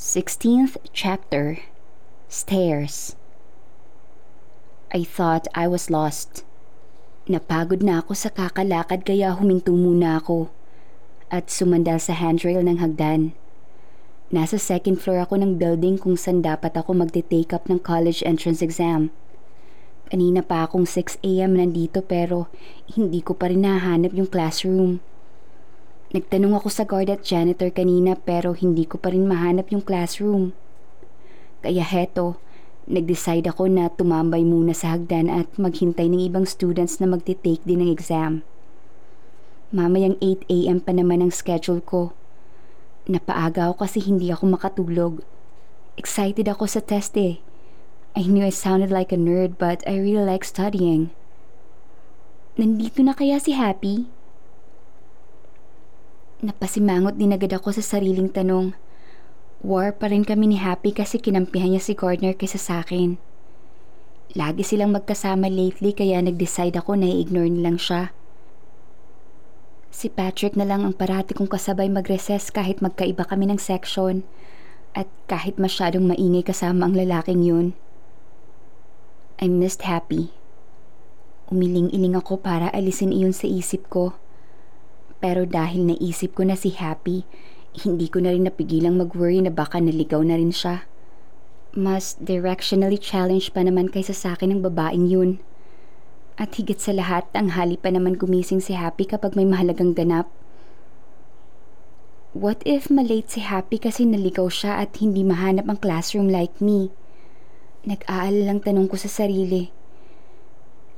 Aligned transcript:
16th 0.00 0.80
chapter 0.96 1.60
Stairs 2.24 3.20
I 4.88 5.04
thought 5.04 5.44
I 5.52 5.68
was 5.68 5.92
lost. 5.92 6.40
Napagod 7.28 7.84
na 7.84 8.00
ako 8.00 8.16
sa 8.16 8.32
kakalakad 8.32 9.04
kaya 9.04 9.36
huminto 9.36 9.76
muna 9.76 10.16
ako 10.16 10.48
at 11.28 11.52
sumandal 11.52 12.00
sa 12.00 12.16
handrail 12.16 12.64
ng 12.64 12.80
hagdan. 12.80 13.36
Nasa 14.32 14.56
second 14.56 14.96
floor 14.96 15.20
ako 15.20 15.36
ng 15.36 15.60
building 15.60 16.00
kung 16.00 16.16
saan 16.16 16.40
dapat 16.40 16.80
ako 16.80 16.96
magte-take 16.96 17.52
up 17.52 17.68
ng 17.68 17.76
college 17.84 18.24
entrance 18.24 18.64
exam. 18.64 19.12
Kanina 20.08 20.40
pa 20.40 20.64
akong 20.64 20.88
6am 20.88 21.60
nandito 21.60 22.00
pero 22.00 22.48
hindi 22.88 23.20
ko 23.20 23.36
pa 23.36 23.52
rin 23.52 23.68
nahanap 23.68 24.16
yung 24.16 24.32
classroom. 24.32 25.04
Nagtanong 26.10 26.58
ako 26.58 26.68
sa 26.74 26.82
guard 26.82 27.06
at 27.06 27.22
janitor 27.22 27.70
kanina 27.70 28.18
pero 28.18 28.50
hindi 28.50 28.82
ko 28.82 28.98
pa 28.98 29.14
rin 29.14 29.30
mahanap 29.30 29.70
yung 29.70 29.78
classroom. 29.78 30.50
Kaya 31.62 31.86
heto, 31.86 32.34
nag-decide 32.90 33.46
ako 33.46 33.70
na 33.70 33.86
tumambay 33.86 34.42
muna 34.42 34.74
sa 34.74 34.98
hagdan 34.98 35.30
at 35.30 35.46
maghintay 35.54 36.10
ng 36.10 36.26
ibang 36.26 36.42
students 36.50 36.98
na 36.98 37.06
magte-take 37.06 37.62
din 37.62 37.86
ng 37.86 37.94
exam. 37.94 38.42
Mamayang 39.70 40.18
8am 40.18 40.82
pa 40.82 40.90
naman 40.90 41.22
ang 41.22 41.30
schedule 41.30 41.78
ko. 41.78 42.10
Napaaga 43.06 43.70
ako 43.70 43.86
kasi 43.86 44.02
hindi 44.02 44.34
ako 44.34 44.58
makatulog. 44.58 45.22
Excited 45.94 46.50
ako 46.50 46.66
sa 46.66 46.82
test 46.82 47.14
eh. 47.14 47.38
I 48.18 48.26
knew 48.26 48.42
I 48.42 48.50
sounded 48.50 48.90
like 48.90 49.14
a 49.14 49.20
nerd 49.20 49.62
but 49.62 49.86
I 49.86 49.94
really 49.94 50.26
like 50.26 50.42
studying. 50.42 51.14
Nandito 52.58 52.98
na 52.98 53.14
kaya 53.14 53.38
si 53.38 53.54
Happy? 53.54 54.10
Napasimangot 56.40 57.20
din 57.20 57.36
agad 57.36 57.52
ako 57.52 57.76
sa 57.76 57.84
sariling 57.84 58.32
tanong. 58.32 58.72
War 59.60 59.92
pa 59.92 60.08
rin 60.08 60.24
kami 60.24 60.48
ni 60.48 60.56
Happy 60.56 60.88
kasi 60.88 61.20
kinampihan 61.20 61.68
niya 61.68 61.84
si 61.84 61.92
Gardner 61.92 62.32
kaysa 62.32 62.56
sa 62.56 62.80
akin. 62.80 63.20
Lagi 64.32 64.64
silang 64.64 64.96
magkasama 64.96 65.52
lately 65.52 65.92
kaya 65.92 66.16
nag-decide 66.24 66.80
ako 66.80 66.96
na 66.96 67.12
i-ignore 67.12 67.52
nilang 67.52 67.76
siya. 67.76 68.16
Si 69.92 70.08
Patrick 70.08 70.56
na 70.56 70.64
lang 70.64 70.80
ang 70.80 70.96
parati 70.96 71.36
kong 71.36 71.52
kasabay 71.52 71.92
mag-recess 71.92 72.48
kahit 72.48 72.80
magkaiba 72.80 73.28
kami 73.28 73.52
ng 73.52 73.60
section 73.60 74.24
at 74.96 75.12
kahit 75.28 75.60
masyadong 75.60 76.08
maingay 76.08 76.40
kasama 76.40 76.88
ang 76.88 76.96
lalaking 76.96 77.44
yun. 77.44 77.66
I 79.36 79.52
missed 79.52 79.84
Happy. 79.84 80.32
Umiling-iling 81.52 82.16
ako 82.16 82.40
para 82.40 82.72
alisin 82.72 83.12
iyon 83.12 83.36
sa 83.36 83.44
isip 83.44 83.92
ko. 83.92 84.16
Pero 85.20 85.44
dahil 85.44 85.84
naisip 85.84 86.32
ko 86.32 86.48
na 86.48 86.56
si 86.56 86.72
Happy, 86.72 87.28
hindi 87.84 88.08
ko 88.08 88.24
na 88.24 88.32
rin 88.32 88.48
napigilang 88.48 88.96
mag-worry 88.96 89.38
na 89.44 89.52
baka 89.52 89.78
naligaw 89.78 90.24
na 90.24 90.40
rin 90.40 90.50
siya. 90.50 90.88
Mas 91.76 92.18
directionally 92.18 92.98
challenged 92.98 93.54
pa 93.54 93.62
naman 93.62 93.92
kaysa 93.92 94.16
sa 94.16 94.34
akin 94.34 94.56
ng 94.58 94.60
babaeng 94.66 95.06
yun. 95.06 95.38
At 96.40 96.56
higit 96.56 96.80
sa 96.80 96.96
lahat, 96.96 97.28
ang 97.36 97.52
hali 97.52 97.76
pa 97.76 97.92
naman 97.92 98.16
gumising 98.16 98.64
si 98.64 98.72
Happy 98.72 99.04
kapag 99.04 99.36
may 99.36 99.44
mahalagang 99.44 99.92
ganap. 99.92 100.26
What 102.32 102.64
if 102.64 102.88
malate 102.88 103.28
si 103.28 103.44
Happy 103.44 103.76
kasi 103.76 104.08
naligaw 104.08 104.48
siya 104.48 104.80
at 104.80 104.98
hindi 105.04 105.20
mahanap 105.20 105.68
ang 105.68 105.78
classroom 105.82 106.32
like 106.32 106.56
me? 106.58 106.88
Nag-aalalang 107.84 108.64
tanong 108.64 108.88
ko 108.88 108.96
sa 108.96 109.10
sarili. 109.10 109.68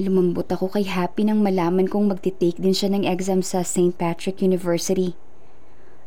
Lumambot 0.00 0.48
ako 0.48 0.72
kay 0.72 0.88
Happy 0.88 1.28
nang 1.28 1.44
malaman 1.44 1.84
kong 1.84 2.08
magte-take 2.08 2.56
din 2.56 2.72
siya 2.72 2.88
ng 2.88 3.04
exam 3.04 3.44
sa 3.44 3.60
St. 3.60 3.92
Patrick 4.00 4.40
University. 4.40 5.12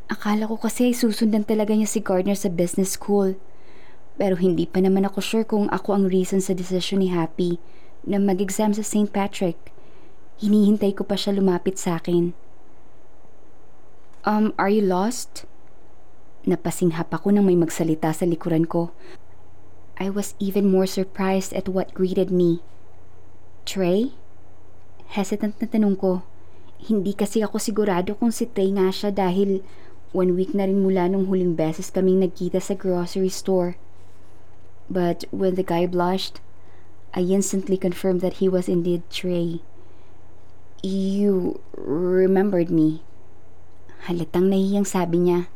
Akala 0.09 0.49
ko 0.49 0.57
kasi 0.57 0.89
ay 0.89 0.97
susundan 0.97 1.45
talaga 1.45 1.77
niya 1.77 1.85
si 1.85 2.01
Gardner 2.01 2.33
sa 2.33 2.49
business 2.49 2.97
school. 2.97 3.37
Pero 4.17 4.33
hindi 4.41 4.65
pa 4.65 4.81
naman 4.81 5.05
ako 5.05 5.19
sure 5.21 5.45
kung 5.45 5.69
ako 5.69 5.93
ang 5.93 6.05
reason 6.09 6.41
sa 6.41 6.57
desisyon 6.57 7.05
ni 7.05 7.13
Happy 7.13 7.61
na 8.01 8.17
mag-exam 8.17 8.73
sa 8.73 8.81
St. 8.81 9.13
Patrick. 9.13 9.69
Hinihintay 10.41 10.97
ko 10.97 11.05
pa 11.05 11.13
siya 11.13 11.37
lumapit 11.37 11.77
sa 11.77 12.01
akin. 12.01 12.33
Um, 14.25 14.57
are 14.57 14.73
you 14.73 14.81
lost? 14.81 15.45
Napasinghap 16.49 17.13
ako 17.13 17.29
nang 17.29 17.45
may 17.45 17.55
magsalita 17.55 18.09
sa 18.09 18.25
likuran 18.25 18.65
ko 18.65 18.89
I 19.97 20.09
was 20.09 20.33
even 20.39 20.71
more 20.71 20.89
surprised 20.89 21.53
at 21.53 21.69
what 21.69 21.93
greeted 21.93 22.33
me. 22.33 22.65
Trey? 23.63 24.11
Hesitant 25.15 25.55
na 25.59 25.67
tanong 25.67 25.95
ko. 25.95 26.21
Hindi 26.83 27.15
kasi 27.15 27.39
ako 27.39 27.63
sigurado 27.63 28.11
kung 28.19 28.35
si 28.35 28.43
Trey 28.43 28.75
nga 28.75 28.91
siya 28.91 29.15
dahil 29.15 29.63
one 30.11 30.35
week 30.35 30.51
na 30.51 30.67
rin 30.67 30.83
mula 30.83 31.07
nung 31.07 31.31
huling 31.31 31.55
beses 31.55 31.87
kaming 31.87 32.19
nagkita 32.19 32.59
sa 32.59 32.75
grocery 32.75 33.31
store. 33.31 33.79
But 34.91 35.23
when 35.31 35.55
the 35.55 35.63
guy 35.63 35.87
blushed, 35.87 36.43
I 37.15 37.23
instantly 37.23 37.79
confirmed 37.79 38.19
that 38.19 38.43
he 38.43 38.51
was 38.51 38.67
indeed 38.67 39.07
Trey. 39.07 39.63
You 40.83 41.63
remembered 41.79 42.67
me. 42.67 42.99
Halatang 44.11 44.51
nahiyang 44.51 44.83
sabi 44.83 45.23
niya. 45.23 45.47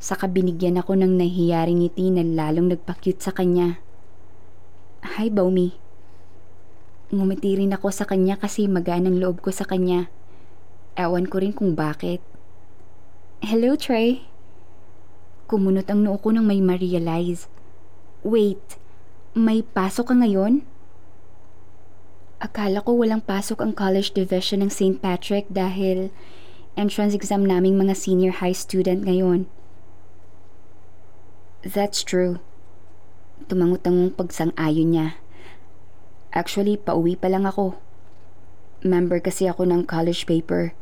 Saka 0.00 0.24
binigyan 0.24 0.80
ako 0.80 0.96
ng 0.96 1.20
nahiyaring 1.20 1.84
ngiti 1.84 2.08
na 2.08 2.24
lalong 2.24 2.72
nagpa-cute 2.72 3.20
sa 3.20 3.36
kanya. 3.36 3.84
Hi, 5.04 5.28
Baumi. 5.28 5.83
Ngumiti 7.12 7.60
rin 7.60 7.76
ako 7.76 7.92
sa 7.92 8.08
kanya 8.08 8.40
kasi 8.40 8.64
magaan 8.64 9.04
ang 9.04 9.20
loob 9.20 9.44
ko 9.44 9.52
sa 9.52 9.68
kanya. 9.68 10.08
Ewan 10.96 11.28
ko 11.28 11.42
rin 11.42 11.52
kung 11.52 11.76
bakit. 11.76 12.24
Hello, 13.44 13.76
Trey. 13.76 14.24
Kumunot 15.44 15.90
ang 15.92 16.00
noo 16.00 16.16
ko 16.16 16.32
nang 16.32 16.48
may 16.48 16.64
ma-realize. 16.64 17.50
Wait, 18.24 18.80
may 19.36 19.60
pasok 19.60 20.08
ka 20.08 20.14
ngayon? 20.16 20.64
Akala 22.40 22.80
ko 22.80 22.96
walang 22.96 23.20
pasok 23.20 23.60
ang 23.60 23.76
college 23.76 24.16
division 24.16 24.64
ng 24.64 24.72
St. 24.72 24.96
Patrick 25.02 25.44
dahil 25.52 26.08
entrance 26.78 27.12
exam 27.12 27.44
naming 27.44 27.76
mga 27.76 27.92
senior 27.98 28.40
high 28.40 28.56
student 28.56 29.04
ngayon. 29.04 29.44
That's 31.64 32.04
true. 32.04 32.40
Tumangot-tangong 33.48 34.12
pagsang-ayon 34.16 34.88
niya. 34.92 35.08
Actually, 36.34 36.74
pauwi 36.74 37.14
pa 37.14 37.30
lang 37.30 37.46
ako. 37.46 37.78
Member 38.82 39.22
kasi 39.22 39.46
ako 39.46 39.70
ng 39.70 39.86
college 39.86 40.26
paper. 40.26 40.74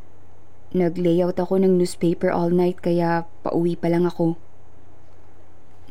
Nag-layout 0.72 1.36
ako 1.36 1.60
ng 1.60 1.76
newspaper 1.76 2.32
all 2.32 2.48
night 2.48 2.80
kaya 2.80 3.28
pauwi 3.44 3.76
pa 3.76 3.92
lang 3.92 4.08
ako. 4.08 4.40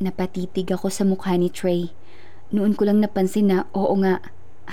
Napatitig 0.01 0.73
ako 0.73 0.89
sa 0.89 1.05
mukha 1.05 1.37
ni 1.37 1.53
Trey. 1.53 1.93
Noon 2.49 2.73
ko 2.73 2.89
lang 2.89 3.05
napansin 3.05 3.53
na 3.53 3.69
oo 3.77 3.93
nga, 4.01 4.17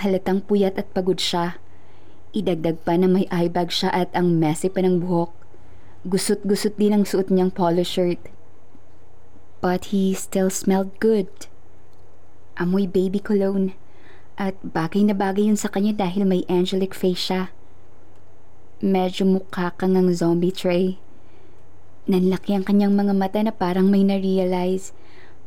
halatang 0.00 0.40
puyat 0.40 0.80
at 0.80 0.88
pagod 0.96 1.20
siya. 1.20 1.60
Idagdag 2.32 2.80
pa 2.80 2.96
na 2.96 3.04
may 3.04 3.28
eye 3.28 3.52
bag 3.52 3.68
siya 3.68 3.92
at 3.92 4.08
ang 4.16 4.40
messy 4.40 4.72
pa 4.72 4.80
ng 4.80 5.04
buhok. 5.04 5.36
Gusot-gusot 6.08 6.80
din 6.80 6.96
ang 6.96 7.04
suot 7.04 7.28
niyang 7.28 7.52
polo 7.52 7.84
shirt. 7.84 8.32
But 9.60 9.92
he 9.92 10.16
still 10.16 10.48
smelled 10.48 10.96
good. 10.96 11.28
Amoy 12.56 12.88
baby 12.88 13.20
cologne. 13.20 13.76
At 14.38 14.54
bagay 14.62 15.02
na 15.02 15.18
bagay 15.18 15.50
yun 15.50 15.58
sa 15.58 15.66
kanya 15.66 15.98
dahil 15.98 16.22
may 16.22 16.46
angelic 16.46 16.94
face 16.94 17.26
siya. 17.26 17.42
Medyo 18.78 19.26
mukha 19.26 19.74
kang 19.74 19.98
ang 19.98 20.14
zombie 20.14 20.54
tray. 20.54 21.02
Nanlaki 22.06 22.54
ang 22.54 22.62
kanyang 22.62 22.94
mga 22.94 23.18
mata 23.18 23.42
na 23.42 23.50
parang 23.50 23.90
may 23.90 24.06
na-realize. 24.06 24.94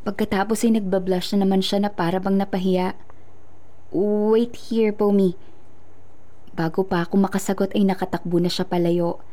Pagkatapos 0.04 0.68
ay 0.68 0.76
nagbablush 0.76 1.32
na 1.32 1.48
naman 1.48 1.64
siya 1.64 1.88
na 1.88 1.90
para 1.90 2.20
bang 2.20 2.36
napahiya. 2.36 3.00
Wait 3.96 4.68
here, 4.68 4.92
Pomi. 4.92 5.40
Bago 6.52 6.84
pa 6.84 7.08
ako 7.08 7.16
makasagot 7.24 7.72
ay 7.72 7.88
nakatakbo 7.88 8.44
na 8.44 8.52
siya 8.52 8.68
palayo. 8.68 9.24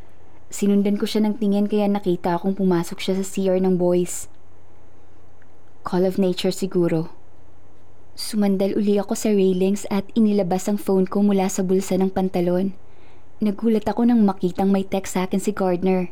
Sinundan 0.55 1.03
ko 1.03 1.05
siya 1.11 1.27
ng 1.27 1.43
tingin 1.43 1.67
kaya 1.67 1.91
nakita 1.91 2.39
akong 2.39 2.55
pumasok 2.55 3.03
siya 3.03 3.19
sa 3.19 3.27
CR 3.27 3.59
ng 3.59 3.75
boys. 3.75 4.31
Call 5.82 6.06
of 6.06 6.15
nature 6.15 6.55
siguro. 6.55 7.18
Sumandal 8.19 8.75
uli 8.75 8.99
ako 8.99 9.15
sa 9.15 9.31
railings 9.31 9.87
at 9.94 10.03
inilabas 10.19 10.67
ang 10.67 10.75
phone 10.75 11.06
ko 11.06 11.23
mula 11.23 11.47
sa 11.47 11.62
bulsa 11.62 11.94
ng 11.94 12.11
pantalon. 12.11 12.75
Nagulat 13.38 13.87
ako 13.87 14.11
nang 14.11 14.26
makitang 14.26 14.75
may 14.75 14.82
text 14.82 15.15
sa 15.15 15.31
akin 15.31 15.38
si 15.38 15.55
Gardner. 15.55 16.11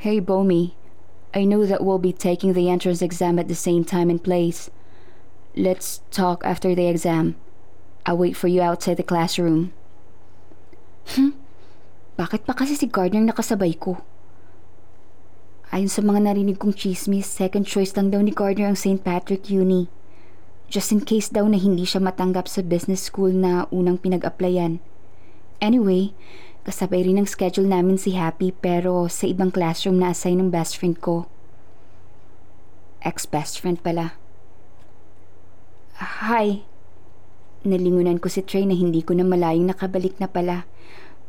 Hey 0.00 0.24
Bomi, 0.24 0.72
I 1.36 1.44
know 1.44 1.68
that 1.68 1.84
we'll 1.84 2.00
be 2.00 2.16
taking 2.16 2.56
the 2.56 2.72
entrance 2.72 3.04
exam 3.04 3.36
at 3.36 3.52
the 3.52 3.54
same 3.54 3.84
time 3.84 4.08
and 4.08 4.24
place. 4.24 4.72
Let's 5.52 6.00
talk 6.08 6.40
after 6.48 6.72
the 6.72 6.88
exam. 6.88 7.36
I'll 8.08 8.16
wait 8.16 8.32
for 8.32 8.48
you 8.48 8.64
outside 8.64 8.96
the 8.96 9.04
classroom. 9.04 9.76
Hmm? 11.12 11.36
Bakit 12.16 12.48
pa 12.48 12.56
kasi 12.56 12.72
si 12.72 12.88
Gardner 12.88 13.20
nakasabay 13.20 13.76
ko? 13.76 14.00
Ayon 15.76 15.92
sa 15.92 16.00
mga 16.00 16.24
narinig 16.24 16.56
kong 16.56 16.72
chismis, 16.72 17.28
second 17.28 17.68
choice 17.68 17.92
lang 18.00 18.08
daw 18.08 18.24
ni 18.24 18.32
Gardner 18.32 18.72
ang 18.72 18.80
St. 18.80 19.04
Patrick 19.04 19.52
Uni. 19.52 19.92
Just 20.68 20.90
in 20.90 21.04
case 21.04 21.30
daw 21.30 21.46
na 21.46 21.60
hindi 21.60 21.86
siya 21.86 22.02
matanggap 22.02 22.50
sa 22.50 22.64
business 22.64 23.06
school 23.06 23.30
na 23.30 23.70
unang 23.70 24.00
pinag-applyan. 24.00 24.82
Anyway, 25.62 26.12
kasabay 26.66 27.06
rin 27.06 27.20
ang 27.20 27.28
schedule 27.30 27.68
namin 27.68 28.00
si 28.00 28.18
Happy 28.18 28.50
pero 28.50 29.06
sa 29.06 29.28
ibang 29.28 29.54
classroom 29.54 30.02
na 30.02 30.10
assign 30.10 30.42
ng 30.42 30.50
best 30.50 30.76
friend 30.76 30.98
ko. 30.98 31.30
ex-best 33.04 33.60
friend 33.60 33.78
pala. 33.84 34.16
Hi. 36.00 36.64
Nalingunan 37.64 38.16
ko 38.16 38.32
si 38.32 38.40
Trey 38.40 38.64
na 38.64 38.72
hindi 38.72 39.04
ko 39.04 39.12
na 39.12 39.24
malayong 39.24 39.68
nakabalik 39.68 40.16
na 40.18 40.28
pala. 40.28 40.64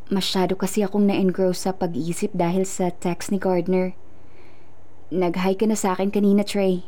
Masyado 0.07 0.55
kasi 0.55 0.81
akong 0.81 1.05
na-engross 1.05 1.67
sa 1.67 1.75
pag-iisip 1.75 2.31
dahil 2.31 2.63
sa 2.63 2.89
text 2.91 3.29
ni 3.29 3.37
Gardner. 3.37 3.93
Nag-hi 5.11 5.53
ka 5.59 5.67
na 5.67 5.77
sa 5.77 5.93
akin 5.93 6.09
kanina, 6.09 6.47
Trey. 6.47 6.87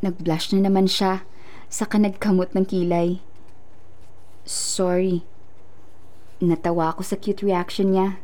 Nag-blush 0.00 0.56
na 0.56 0.68
naman 0.68 0.88
siya, 0.88 1.28
saka 1.68 2.00
nagkamot 2.00 2.56
ng 2.56 2.64
kilay. 2.64 3.20
Sorry. 4.48 5.22
Natawa 6.40 6.96
ako 6.96 7.04
sa 7.04 7.20
cute 7.20 7.44
reaction 7.44 7.92
niya. 7.92 8.16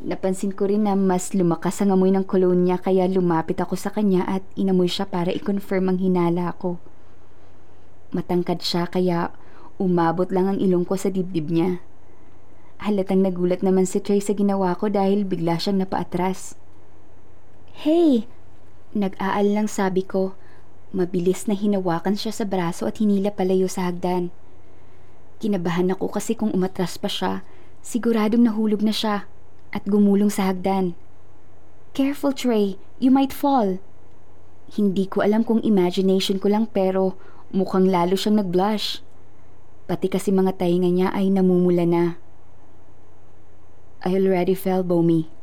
Napansin 0.00 0.56
ko 0.56 0.68
rin 0.68 0.88
na 0.88 0.96
mas 0.96 1.36
lumakas 1.36 1.80
ang 1.80 1.92
amoy 1.92 2.08
ng 2.12 2.24
cologne 2.24 2.68
niya 2.68 2.80
kaya 2.80 3.04
lumapit 3.04 3.60
ako 3.60 3.76
sa 3.76 3.92
kanya 3.92 4.24
at 4.24 4.40
inamoy 4.56 4.88
siya 4.88 5.04
para 5.04 5.28
i-confirm 5.28 5.92
ang 5.92 5.98
hinala 6.00 6.52
ko. 6.56 6.80
Matangkad 8.12 8.64
siya 8.64 8.88
kaya 8.88 9.28
umabot 9.76 10.28
lang 10.32 10.52
ang 10.52 10.58
ilong 10.60 10.88
ko 10.88 10.96
sa 10.96 11.12
dibdib 11.12 11.52
niya. 11.52 11.84
Halatang 12.80 13.20
nagulat 13.20 13.60
naman 13.60 13.84
si 13.84 14.00
Trey 14.00 14.24
sa 14.24 14.32
ginawa 14.32 14.72
ko 14.72 14.88
dahil 14.88 15.28
bigla 15.28 15.60
siyang 15.60 15.84
napaatras. 15.84 16.56
Hey! 17.84 18.24
Nag-aal 18.96 19.52
lang 19.52 19.68
sabi 19.68 20.00
ko. 20.00 20.32
Mabilis 20.90 21.46
na 21.46 21.54
hinawakan 21.54 22.18
siya 22.18 22.34
sa 22.34 22.42
braso 22.42 22.82
at 22.90 22.98
hinila 22.98 23.30
palayo 23.30 23.70
sa 23.70 23.86
hagdan. 23.86 24.34
Kinabahan 25.38 25.94
ako 25.94 26.10
kasi 26.10 26.34
kung 26.34 26.50
umatras 26.50 26.98
pa 26.98 27.06
siya, 27.06 27.46
siguradong 27.80 28.44
nahulog 28.44 28.82
na 28.82 28.90
siya 28.90 29.30
at 29.70 29.86
gumulong 29.86 30.28
sa 30.28 30.50
hagdan. 30.50 30.98
Careful, 31.94 32.34
Trey. 32.34 32.74
You 32.98 33.14
might 33.14 33.30
fall. 33.30 33.78
Hindi 34.70 35.06
ko 35.06 35.22
alam 35.22 35.42
kung 35.42 35.62
imagination 35.62 36.42
ko 36.42 36.50
lang 36.50 36.66
pero 36.70 37.18
mukhang 37.50 37.86
lalo 37.86 38.14
siyang 38.14 38.42
nag-blush. 38.42 39.02
Pati 39.90 40.06
kasi 40.06 40.30
mga 40.30 40.58
tainga 40.58 40.90
niya 40.90 41.08
ay 41.10 41.30
namumula 41.30 41.82
na. 41.86 42.04
I 44.06 44.14
already 44.14 44.54
fell, 44.54 44.86
Bomi. 44.86 45.39